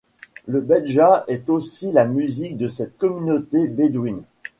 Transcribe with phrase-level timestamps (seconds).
[0.47, 4.23] Le bedja est aussi la musique de cette communauté bédouine.